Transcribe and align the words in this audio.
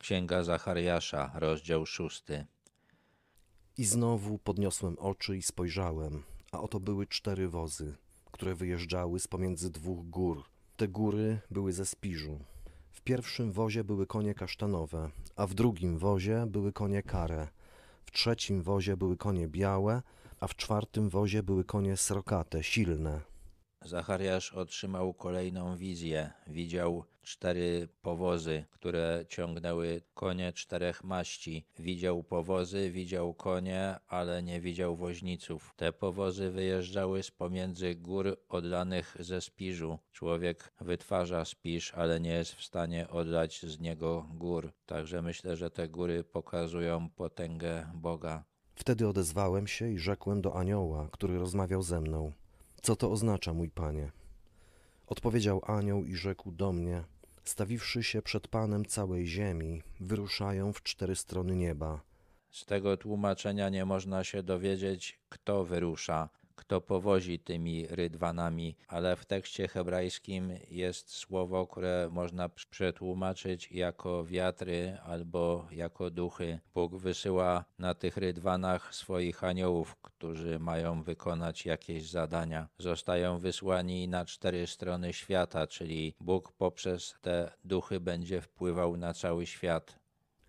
Księga 0.00 0.44
Zachariasza, 0.44 1.30
rozdział 1.34 1.86
szósty. 1.86 2.46
I 3.76 3.84
znowu 3.84 4.38
podniosłem 4.38 4.98
oczy 4.98 5.36
i 5.36 5.42
spojrzałem, 5.42 6.22
a 6.52 6.60
oto 6.60 6.80
były 6.80 7.06
cztery 7.06 7.48
wozy, 7.48 7.96
które 8.32 8.54
wyjeżdżały 8.54 9.20
z 9.20 9.28
pomiędzy 9.28 9.70
dwóch 9.70 10.08
gór. 10.08 10.44
Te 10.76 10.88
góry 10.88 11.40
były 11.50 11.72
ze 11.72 11.86
spiżu. 11.86 12.38
W 12.90 13.00
pierwszym 13.00 13.52
wozie 13.52 13.84
były 13.84 14.06
konie 14.06 14.34
kasztanowe, 14.34 15.10
a 15.36 15.46
w 15.46 15.54
drugim 15.54 15.98
wozie 15.98 16.46
były 16.46 16.72
konie 16.72 17.02
kare. 17.02 17.48
W 18.04 18.10
trzecim 18.10 18.62
wozie 18.62 18.96
były 18.96 19.16
konie 19.16 19.48
białe, 19.48 20.02
a 20.40 20.46
w 20.46 20.56
czwartym 20.56 21.08
wozie 21.08 21.42
były 21.42 21.64
konie 21.64 21.96
srokate, 21.96 22.62
silne. 22.62 23.20
Zachariasz 23.84 24.52
otrzymał 24.52 25.14
kolejną 25.14 25.76
wizję. 25.76 26.30
Widział 26.46 27.04
cztery 27.22 27.88
powozy, 28.02 28.64
które 28.70 29.24
ciągnęły 29.28 30.02
konie 30.14 30.52
czterech 30.52 31.04
maści. 31.04 31.66
Widział 31.78 32.22
powozy, 32.22 32.90
widział 32.90 33.34
konie, 33.34 33.94
ale 34.08 34.42
nie 34.42 34.60
widział 34.60 34.96
woźniców. 34.96 35.74
Te 35.76 35.92
powozy 35.92 36.50
wyjeżdżały 36.50 37.22
z 37.22 37.30
pomiędzy 37.30 37.94
gór 37.94 38.36
odlanych 38.48 39.16
ze 39.20 39.40
spiżu. 39.40 39.98
Człowiek 40.12 40.72
wytwarza 40.80 41.44
spiż, 41.44 41.94
ale 41.94 42.20
nie 42.20 42.32
jest 42.32 42.54
w 42.54 42.64
stanie 42.64 43.08
oddać 43.08 43.62
z 43.62 43.80
niego 43.80 44.26
gór. 44.34 44.72
Także 44.86 45.22
myślę, 45.22 45.56
że 45.56 45.70
te 45.70 45.88
góry 45.88 46.24
pokazują 46.24 47.10
potęgę 47.10 47.86
Boga. 47.94 48.44
Wtedy 48.74 49.08
odezwałem 49.08 49.66
się 49.66 49.90
i 49.90 49.98
rzekłem 49.98 50.42
do 50.42 50.56
anioła, 50.56 51.08
który 51.12 51.38
rozmawiał 51.38 51.82
ze 51.82 52.00
mną. 52.00 52.32
Co 52.82 52.96
to 52.96 53.10
oznacza, 53.10 53.52
mój 53.52 53.70
panie? 53.70 54.12
Odpowiedział 55.06 55.62
anioł 55.66 56.04
i 56.04 56.14
rzekł 56.14 56.52
do 56.52 56.72
mnie: 56.72 57.04
Stawiwszy 57.50 58.02
się 58.02 58.22
przed 58.22 58.48
panem 58.48 58.84
całej 58.84 59.26
ziemi, 59.26 59.82
wyruszają 60.00 60.72
w 60.72 60.82
cztery 60.82 61.16
strony 61.16 61.56
nieba. 61.56 62.00
Z 62.50 62.64
tego 62.64 62.96
tłumaczenia 62.96 63.68
nie 63.68 63.84
można 63.84 64.24
się 64.24 64.42
dowiedzieć, 64.42 65.18
kto 65.28 65.64
wyrusza, 65.64 66.28
kto 66.60 66.80
powozi 66.80 67.38
tymi 67.38 67.86
rydwanami, 67.86 68.76
ale 68.88 69.16
w 69.16 69.24
tekście 69.24 69.68
hebrajskim 69.68 70.52
jest 70.70 71.10
słowo, 71.10 71.66
które 71.66 72.08
można 72.12 72.48
przetłumaczyć 72.48 73.72
jako 73.72 74.24
wiatry 74.24 74.98
albo 75.04 75.66
jako 75.70 76.10
duchy. 76.10 76.58
Bóg 76.74 76.96
wysyła 76.96 77.64
na 77.78 77.94
tych 77.94 78.16
rydwanach 78.16 78.94
swoich 78.94 79.44
aniołów, 79.44 79.96
którzy 79.96 80.58
mają 80.58 81.02
wykonać 81.02 81.66
jakieś 81.66 82.10
zadania. 82.10 82.68
Zostają 82.78 83.38
wysłani 83.38 84.08
na 84.08 84.24
cztery 84.24 84.66
strony 84.66 85.12
świata, 85.12 85.66
czyli 85.66 86.14
Bóg 86.20 86.52
poprzez 86.52 87.14
te 87.20 87.52
duchy 87.64 88.00
będzie 88.00 88.40
wpływał 88.40 88.96
na 88.96 89.14
cały 89.14 89.46
świat. 89.46 89.98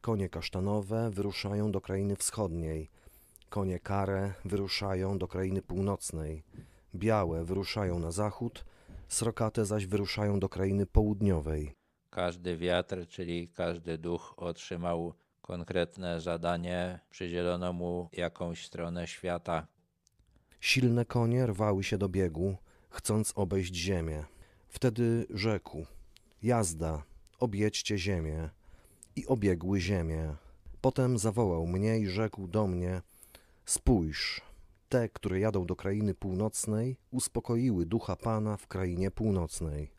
Konie 0.01 0.29
kasztanowe 0.29 1.09
wyruszają 1.09 1.71
do 1.71 1.81
krainy 1.81 2.15
wschodniej 2.15 2.89
Konie 3.51 3.79
kare 3.79 4.33
wyruszają 4.45 5.17
do 5.17 5.27
krainy 5.27 5.61
północnej, 5.61 6.43
białe 6.95 7.45
wyruszają 7.45 7.99
na 7.99 8.11
zachód, 8.11 8.65
srokate 9.07 9.65
zaś 9.65 9.85
wyruszają 9.85 10.39
do 10.39 10.49
krainy 10.49 10.85
południowej. 10.85 11.75
Każdy 12.09 12.57
wiatr, 12.57 13.07
czyli 13.07 13.47
każdy 13.47 13.97
duch 13.97 14.33
otrzymał 14.37 15.13
konkretne 15.41 16.21
zadanie, 16.21 16.99
przydzielono 17.09 17.73
mu 17.73 18.09
jakąś 18.13 18.65
stronę 18.65 19.07
świata. 19.07 19.67
Silne 20.59 21.05
konie 21.05 21.45
rwały 21.45 21.83
się 21.83 21.97
do 21.97 22.09
biegu, 22.09 22.57
chcąc 22.89 23.33
obejść 23.35 23.75
ziemię. 23.75 24.25
Wtedy 24.67 25.25
rzekł: 25.29 25.85
Jazda, 26.43 27.03
objedźcie 27.39 27.97
ziemię. 27.97 28.49
I 29.15 29.27
obiegły 29.27 29.79
ziemię. 29.79 30.35
Potem 30.81 31.17
zawołał 31.17 31.67
mnie 31.67 31.99
i 31.99 32.07
rzekł 32.07 32.47
do 32.47 32.67
mnie: 32.67 33.01
Spójrz, 33.65 34.41
te, 34.89 35.09
które 35.09 35.39
jadą 35.39 35.65
do 35.65 35.75
krainy 35.75 36.13
północnej, 36.13 36.97
uspokoiły 37.11 37.85
ducha 37.85 38.15
Pana 38.15 38.57
w 38.57 38.67
krainie 38.67 39.11
północnej. 39.11 39.91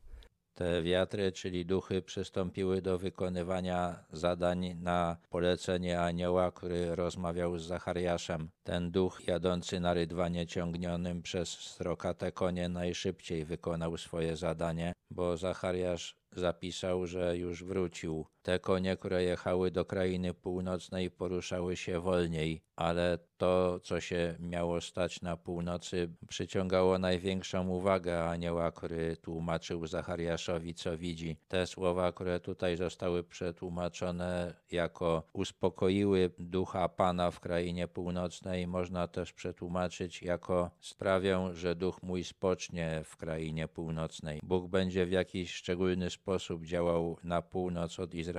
Te 0.54 0.82
wiatry, 0.82 1.32
czyli 1.32 1.66
duchy, 1.66 2.02
przystąpiły 2.02 2.82
do 2.82 2.98
wykonywania 2.98 4.04
zadań 4.12 4.74
na 4.80 5.16
polecenie 5.30 6.00
anioła, 6.00 6.52
który 6.52 6.94
rozmawiał 6.94 7.58
z 7.58 7.66
Zachariaszem. 7.66 8.48
Ten 8.64 8.90
duch 8.90 9.26
jadący 9.26 9.80
na 9.80 9.94
rydwanie 9.94 10.46
ciągnionym 10.46 11.22
przez 11.22 11.48
srokate 11.48 12.32
konie 12.32 12.68
najszybciej 12.68 13.44
wykonał 13.44 13.96
swoje 13.98 14.36
zadanie, 14.36 14.92
bo 15.10 15.36
Zachariasz 15.36 16.16
zapisał, 16.32 17.06
że 17.06 17.36
już 17.36 17.64
wrócił. 17.64 18.26
Te 18.42 18.58
konie, 18.58 18.96
które 18.96 19.24
jechały 19.24 19.70
do 19.70 19.84
krainy 19.84 20.34
północnej, 20.34 21.10
poruszały 21.10 21.76
się 21.76 22.00
wolniej, 22.00 22.62
ale 22.76 23.18
to, 23.36 23.80
co 23.82 24.00
się 24.00 24.34
miało 24.40 24.80
stać 24.80 25.22
na 25.22 25.36
północy, 25.36 26.10
przyciągało 26.28 26.98
największą 26.98 27.68
uwagę 27.68 28.24
anioła, 28.24 28.72
który 28.72 29.16
tłumaczył 29.16 29.86
Zachariaszowi, 29.86 30.74
co 30.74 30.98
widzi. 30.98 31.36
Te 31.48 31.66
słowa, 31.66 32.12
które 32.12 32.40
tutaj 32.40 32.76
zostały 32.76 33.24
przetłumaczone 33.24 34.54
jako 34.72 35.22
uspokoiły 35.32 36.30
ducha 36.38 36.88
Pana 36.88 37.30
w 37.30 37.40
krainie 37.40 37.88
północnej, 37.88 38.66
można 38.66 39.08
też 39.08 39.32
przetłumaczyć 39.32 40.22
jako 40.22 40.70
sprawią, 40.80 41.54
że 41.54 41.74
duch 41.74 42.02
mój 42.02 42.24
spocznie 42.24 43.00
w 43.04 43.16
krainie 43.16 43.68
północnej. 43.68 44.40
Bóg 44.42 44.68
będzie 44.68 45.06
w 45.06 45.10
jakiś 45.10 45.54
szczególny 45.54 46.10
sposób 46.10 46.64
działał 46.64 47.16
na 47.24 47.42
północ 47.42 48.00
od 48.00 48.14
Izraela. 48.14 48.31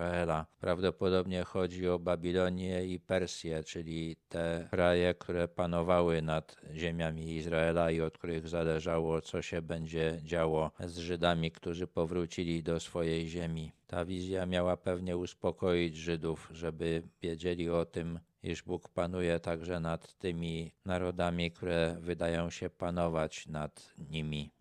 Prawdopodobnie 0.60 1.44
chodzi 1.44 1.88
o 1.90 2.00
Babilonię 2.00 2.86
i 2.86 3.00
Persję, 3.00 3.64
czyli 3.64 4.16
te 4.30 4.68
kraje, 4.72 5.14
które 5.14 5.48
panowały 5.48 6.22
nad 6.22 6.56
ziemiami 6.74 7.36
Izraela 7.36 7.92
i 7.92 8.02
od 8.02 8.18
których 8.18 8.48
zależało, 8.48 9.22
co 9.22 9.42
się 9.42 9.62
będzie 9.62 10.20
działo 10.24 10.72
z 10.80 10.98
Żydami, 10.98 11.52
którzy 11.52 11.88
powrócili 11.88 12.64
do 12.64 12.80
swojej 12.80 13.28
ziemi. 13.28 13.72
Ta 13.88 14.06
wizja 14.06 14.46
miała 14.46 14.78
pewnie 14.78 15.18
uspokoić 15.18 15.96
Żydów, 15.96 16.50
żeby 16.54 17.04
wiedzieli 17.22 17.70
o 17.70 17.86
tym, 17.86 18.20
iż 18.44 18.64
Bóg 18.64 18.90
panuje 18.90 19.40
także 19.40 19.80
nad 19.80 20.14
tymi 20.14 20.72
narodami, 20.86 21.52
które 21.52 21.98
wydają 22.00 22.50
się 22.50 22.70
panować 22.70 23.48
nad 23.48 23.94
nimi. 24.10 24.52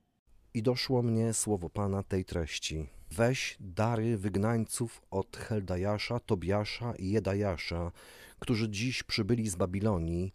I 0.55 0.63
doszło 0.63 1.03
mnie 1.03 1.33
słowo 1.33 1.71
Pana 1.71 2.03
tej 2.03 2.25
treści. 2.25 2.89
Weź 3.11 3.57
dary 3.61 4.19
wygnańców 4.19 5.03
od 5.11 5.37
Heldajasza, 5.37 6.21
Tobiasza 6.21 6.95
i 6.95 7.11
Jedajasza, 7.11 7.93
którzy 8.39 8.69
dziś 8.69 9.03
przybyli 9.03 9.49
z 9.49 9.57
Babilonii, 9.57 10.33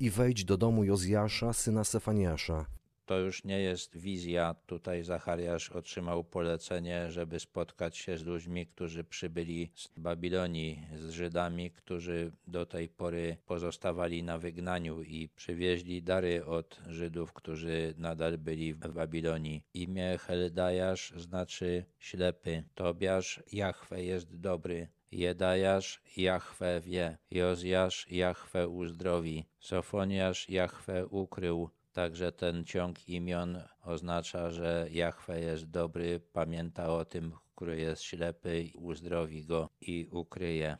i 0.00 0.10
wejdź 0.10 0.44
do 0.44 0.56
domu 0.56 0.84
Jozjasza, 0.84 1.52
syna 1.52 1.84
Sefaniasza, 1.84 2.66
to 3.12 3.18
już 3.18 3.44
nie 3.44 3.60
jest 3.60 3.96
wizja. 3.96 4.54
Tutaj 4.66 5.02
Zachariasz 5.02 5.70
otrzymał 5.70 6.24
polecenie, 6.24 7.10
żeby 7.10 7.40
spotkać 7.40 7.96
się 7.96 8.18
z 8.18 8.24
ludźmi, 8.24 8.66
którzy 8.66 9.04
przybyli 9.04 9.70
z 9.74 9.88
Babilonii, 9.96 10.82
z 10.96 11.10
Żydami, 11.10 11.70
którzy 11.70 12.32
do 12.46 12.66
tej 12.66 12.88
pory 12.88 13.36
pozostawali 13.46 14.22
na 14.22 14.38
wygnaniu 14.38 15.02
i 15.02 15.28
przywieźli 15.28 16.02
dary 16.02 16.44
od 16.44 16.80
Żydów, 16.88 17.32
którzy 17.32 17.94
nadal 17.98 18.38
byli 18.38 18.74
w 18.74 18.78
Babilonii. 18.78 19.62
Imię 19.74 20.18
Heldajasz 20.18 21.12
znaczy 21.16 21.84
ślepy. 21.98 22.64
Tobiasz 22.74 23.42
Jahwe 23.52 24.04
jest 24.04 24.40
dobry. 24.40 24.88
Jedajasz 25.10 26.02
Jahwe 26.16 26.80
wie. 26.80 27.18
Jozjasz 27.30 28.06
Jahwe 28.10 28.68
uzdrowi. 28.68 29.44
Sofoniasz 29.60 30.48
Jahwe 30.48 31.06
ukrył. 31.06 31.70
Także 31.92 32.32
ten 32.32 32.64
ciąg 32.64 33.08
imion 33.08 33.58
oznacza, 33.84 34.50
że 34.50 34.86
Jahwe 34.90 35.40
jest 35.40 35.64
dobry, 35.64 36.20
pamięta 36.32 36.88
o 36.88 37.04
tym, 37.04 37.32
który 37.56 37.80
jest 37.80 38.02
ślepy, 38.02 38.70
uzdrowi 38.74 39.44
go 39.44 39.68
i 39.80 40.08
ukryje. 40.10 40.78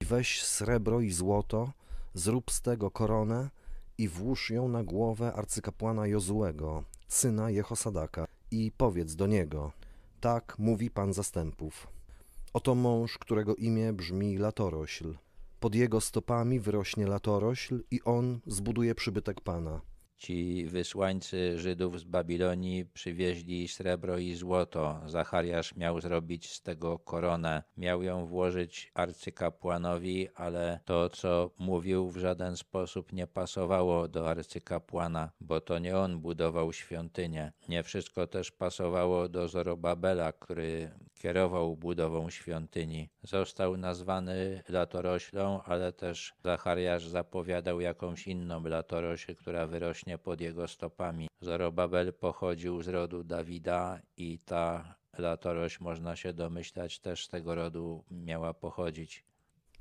Weź 0.00 0.42
srebro 0.42 1.00
i 1.00 1.10
złoto, 1.10 1.72
zrób 2.14 2.50
z 2.50 2.60
tego 2.62 2.90
koronę 2.90 3.50
i 3.98 4.08
włóż 4.08 4.50
ją 4.50 4.68
na 4.68 4.84
głowę 4.84 5.32
arcykapłana 5.32 6.06
Jozułego, 6.06 6.84
syna 7.08 7.50
Jehosadaka, 7.50 8.26
i 8.50 8.72
powiedz 8.76 9.14
do 9.14 9.26
niego: 9.26 9.72
Tak 10.20 10.58
mówi 10.58 10.90
Pan 10.90 11.12
zastępów. 11.12 11.86
Oto 12.52 12.74
mąż, 12.74 13.18
którego 13.18 13.56
imię 13.56 13.92
brzmi 13.92 14.38
Latorośl. 14.38 15.14
Pod 15.60 15.74
jego 15.74 16.00
stopami 16.00 16.60
wyrośnie 16.60 17.06
latorośl 17.06 17.82
i 17.90 18.02
on 18.02 18.40
zbuduje 18.46 18.94
przybytek 18.94 19.40
Pana. 19.40 19.80
Ci 20.16 20.66
wysłańcy 20.66 21.58
Żydów 21.58 22.00
z 22.00 22.04
Babilonii 22.04 22.86
przywieźli 22.86 23.68
srebro 23.68 24.18
i 24.18 24.34
złoto. 24.34 25.00
Zachariasz 25.06 25.76
miał 25.76 26.00
zrobić 26.00 26.50
z 26.52 26.62
tego 26.62 26.98
koronę. 26.98 27.62
Miał 27.76 28.02
ją 28.02 28.26
włożyć 28.26 28.92
arcykapłanowi, 28.94 30.28
ale 30.34 30.80
to, 30.84 31.08
co 31.08 31.50
mówił, 31.58 32.10
w 32.10 32.16
żaden 32.16 32.56
sposób 32.56 33.12
nie 33.12 33.26
pasowało 33.26 34.08
do 34.08 34.30
arcykapłana, 34.30 35.30
bo 35.40 35.60
to 35.60 35.78
nie 35.78 35.96
on 35.96 36.20
budował 36.20 36.72
świątynię. 36.72 37.52
Nie 37.68 37.82
wszystko 37.82 38.26
też 38.26 38.50
pasowało 38.50 39.28
do 39.28 39.48
Zorobabela, 39.48 40.32
który 40.32 40.90
kierował 41.24 41.76
budową 41.76 42.30
świątyni. 42.30 43.08
Został 43.22 43.76
nazwany 43.76 44.62
latoroślą, 44.68 45.62
ale 45.62 45.92
też 45.92 46.34
Zachariasz 46.44 47.08
zapowiadał 47.08 47.80
jakąś 47.80 48.26
inną 48.26 48.64
latorośl, 48.64 49.36
która 49.36 49.66
wyrośnie 49.66 50.18
pod 50.18 50.40
jego 50.40 50.68
stopami. 50.68 51.28
Zorobabel 51.40 52.12
pochodził 52.12 52.82
z 52.82 52.88
rodu 52.88 53.24
Dawida 53.24 54.00
i 54.16 54.38
ta 54.38 54.94
latorośl, 55.18 55.84
można 55.84 56.16
się 56.16 56.32
domyślać, 56.32 57.00
też 57.00 57.24
z 57.24 57.28
tego 57.28 57.54
rodu 57.54 58.04
miała 58.10 58.54
pochodzić. 58.54 59.24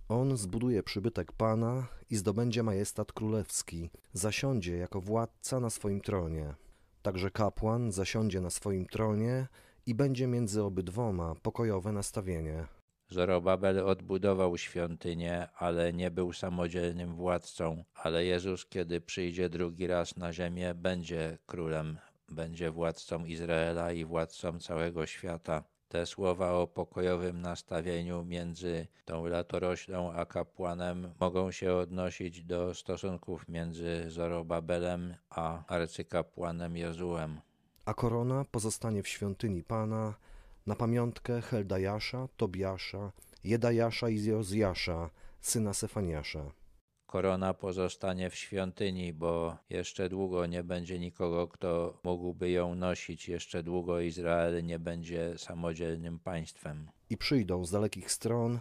On 0.09 0.37
zbuduje 0.37 0.83
przybytek 0.83 1.31
Pana 1.31 1.87
i 2.09 2.15
zdobędzie 2.15 2.63
majestat 2.63 3.13
królewski, 3.13 3.89
zasiądzie 4.13 4.77
jako 4.77 5.01
władca 5.01 5.59
na 5.59 5.69
swoim 5.69 6.01
tronie. 6.01 6.55
Także 7.01 7.31
kapłan 7.31 7.91
zasiądzie 7.91 8.41
na 8.41 8.49
swoim 8.49 8.85
tronie 8.85 9.47
i 9.85 9.95
będzie 9.95 10.27
między 10.27 10.63
obydwoma 10.63 11.35
pokojowe 11.41 11.91
nastawienie. 11.91 12.67
Zorobabel 13.09 13.79
odbudował 13.79 14.57
świątynię, 14.57 15.47
ale 15.57 15.93
nie 15.93 16.11
był 16.11 16.33
samodzielnym 16.33 17.15
władcą. 17.15 17.83
Ale 17.95 18.25
Jezus, 18.25 18.65
kiedy 18.65 19.01
przyjdzie 19.01 19.49
drugi 19.49 19.87
raz 19.87 20.17
na 20.17 20.33
ziemię, 20.33 20.73
będzie 20.73 21.37
królem, 21.45 21.97
będzie 22.29 22.71
władcą 22.71 23.25
Izraela 23.25 23.91
i 23.91 24.05
władcą 24.05 24.59
całego 24.59 25.05
świata. 25.05 25.63
Te 25.87 26.05
słowa 26.05 26.51
o 26.51 26.67
pokojowym 26.67 27.41
nastawieniu 27.41 28.25
między 28.25 28.87
tą 29.05 29.25
latoroślą 29.25 30.11
a 30.13 30.25
kapłanem 30.25 31.13
mogą 31.19 31.51
się 31.51 31.73
odnosić 31.73 32.43
do 32.43 32.73
stosunków 32.73 33.49
między 33.49 34.11
Zorobabelem 34.11 35.15
a 35.29 35.65
arcykapłanem 35.67 36.77
Jozułem. 36.77 37.41
A 37.85 37.93
korona 37.93 38.45
pozostanie 38.51 39.03
w 39.03 39.07
świątyni 39.07 39.63
Pana 39.63 40.13
na 40.65 40.75
pamiątkę 40.75 41.41
Heldajasza, 41.41 42.27
Tobiasza, 42.37 43.11
Jedajasza 43.43 44.09
i 44.09 44.23
Jozjasza, 44.23 45.09
syna 45.41 45.73
Sefaniasza. 45.73 46.51
Korona 47.05 47.53
pozostanie 47.53 48.29
w 48.29 48.35
świątyni, 48.35 49.13
bo 49.13 49.57
jeszcze 49.69 50.09
długo 50.09 50.45
nie 50.45 50.63
będzie 50.63 50.99
nikogo, 50.99 51.47
kto 51.47 51.99
mógłby 52.03 52.49
ją 52.49 52.75
nosić. 52.75 53.29
Jeszcze 53.29 53.63
długo 53.63 53.99
Izrael 53.99 54.65
nie 54.65 54.79
będzie 54.79 55.37
samodzielnym 55.37 56.19
państwem. 56.19 56.89
I 57.09 57.17
przyjdą 57.17 57.65
z 57.65 57.71
dalekich 57.71 58.11
stron 58.11 58.59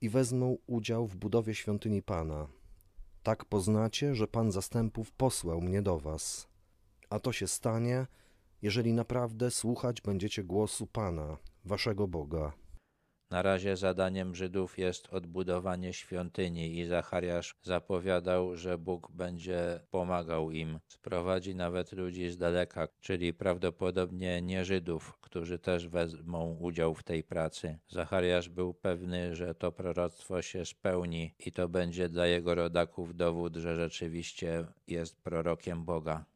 i 0.00 0.08
wezmą 0.08 0.56
udział 0.66 1.06
w 1.06 1.16
budowie 1.16 1.54
świątyni 1.54 2.02
Pana. 2.02 2.48
Tak 3.22 3.44
poznacie, 3.44 4.14
że 4.14 4.28
Pan 4.28 4.52
zastępów 4.52 5.12
posłał 5.12 5.60
mnie 5.60 5.82
do 5.82 5.98
was. 5.98 6.48
A 7.10 7.18
to 7.18 7.32
się 7.32 7.48
stanie, 7.48 8.06
jeżeli 8.64 8.92
naprawdę 8.92 9.50
słuchać 9.50 10.00
będziecie 10.00 10.44
głosu 10.44 10.86
Pana, 10.86 11.36
waszego 11.64 12.08
Boga. 12.08 12.52
Na 13.30 13.42
razie 13.42 13.76
zadaniem 13.76 14.34
Żydów 14.34 14.78
jest 14.78 15.08
odbudowanie 15.08 15.92
świątyni 15.92 16.78
i 16.78 16.86
Zachariasz 16.86 17.56
zapowiadał, 17.62 18.56
że 18.56 18.78
Bóg 18.78 19.10
będzie 19.12 19.80
pomagał 19.90 20.50
im. 20.50 20.80
Sprowadzi 20.88 21.54
nawet 21.54 21.92
ludzi 21.92 22.30
z 22.30 22.36
daleka, 22.36 22.88
czyli 23.00 23.34
prawdopodobnie 23.34 24.42
nie 24.42 24.64
Żydów, 24.64 25.18
którzy 25.20 25.58
też 25.58 25.88
wezmą 25.88 26.56
udział 26.60 26.94
w 26.94 27.02
tej 27.02 27.24
pracy. 27.24 27.78
Zachariasz 27.88 28.48
był 28.48 28.74
pewny, 28.74 29.34
że 29.34 29.54
to 29.54 29.72
proroctwo 29.72 30.42
się 30.42 30.64
spełni 30.66 31.34
i 31.46 31.52
to 31.52 31.68
będzie 31.68 32.08
dla 32.08 32.26
jego 32.26 32.54
rodaków 32.54 33.16
dowód, 33.16 33.56
że 33.56 33.76
rzeczywiście 33.76 34.66
jest 34.86 35.22
prorokiem 35.22 35.84
Boga. 35.84 36.33